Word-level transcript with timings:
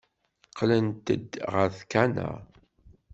Qqlent-d 0.49 1.31
ɣer 1.53 1.69
tkanna. 1.77 2.29